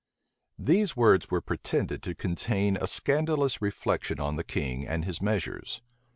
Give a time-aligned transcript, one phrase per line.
[0.57, 5.83] These words were pretended to contain a scandalous reflection on the king and his measures.